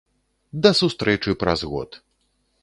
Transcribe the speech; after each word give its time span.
Да 0.65 0.71
сустрэчы 0.79 1.37
праз 1.45 1.65
год! 1.75 2.01